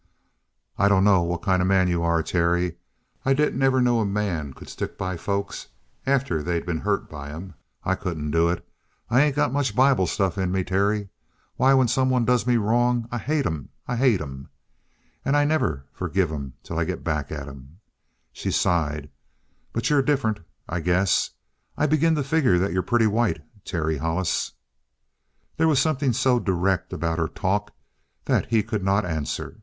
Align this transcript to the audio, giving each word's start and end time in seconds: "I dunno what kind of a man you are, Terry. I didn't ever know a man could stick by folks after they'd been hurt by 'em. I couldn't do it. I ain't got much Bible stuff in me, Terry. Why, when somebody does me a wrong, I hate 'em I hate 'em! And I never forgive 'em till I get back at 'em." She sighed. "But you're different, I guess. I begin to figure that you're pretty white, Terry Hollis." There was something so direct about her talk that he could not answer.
"I 0.79 0.89
dunno 0.89 1.21
what 1.21 1.43
kind 1.43 1.61
of 1.61 1.67
a 1.67 1.69
man 1.69 1.87
you 1.87 2.01
are, 2.01 2.23
Terry. 2.23 2.77
I 3.23 3.35
didn't 3.35 3.61
ever 3.61 3.79
know 3.83 3.99
a 3.99 4.03
man 4.07 4.51
could 4.51 4.67
stick 4.67 4.97
by 4.97 5.15
folks 5.15 5.67
after 6.07 6.41
they'd 6.41 6.65
been 6.65 6.79
hurt 6.79 7.07
by 7.07 7.29
'em. 7.29 7.53
I 7.83 7.93
couldn't 7.93 8.31
do 8.31 8.49
it. 8.49 8.67
I 9.11 9.21
ain't 9.21 9.35
got 9.35 9.53
much 9.53 9.75
Bible 9.75 10.07
stuff 10.07 10.39
in 10.39 10.51
me, 10.51 10.63
Terry. 10.63 11.09
Why, 11.55 11.75
when 11.75 11.87
somebody 11.87 12.25
does 12.25 12.47
me 12.47 12.55
a 12.55 12.59
wrong, 12.59 13.07
I 13.11 13.19
hate 13.19 13.45
'em 13.45 13.69
I 13.87 13.95
hate 13.95 14.19
'em! 14.21 14.49
And 15.23 15.37
I 15.37 15.45
never 15.45 15.85
forgive 15.93 16.31
'em 16.31 16.53
till 16.63 16.79
I 16.79 16.83
get 16.83 17.03
back 17.03 17.31
at 17.31 17.47
'em." 17.47 17.77
She 18.31 18.49
sighed. 18.49 19.07
"But 19.71 19.91
you're 19.91 20.01
different, 20.01 20.39
I 20.67 20.79
guess. 20.79 21.29
I 21.77 21.85
begin 21.85 22.15
to 22.15 22.23
figure 22.23 22.57
that 22.57 22.73
you're 22.73 22.81
pretty 22.81 23.05
white, 23.05 23.43
Terry 23.65 23.97
Hollis." 23.97 24.53
There 25.57 25.67
was 25.67 25.77
something 25.77 26.11
so 26.11 26.39
direct 26.39 26.91
about 26.91 27.19
her 27.19 27.27
talk 27.27 27.71
that 28.25 28.47
he 28.47 28.63
could 28.63 28.83
not 28.83 29.05
answer. 29.05 29.59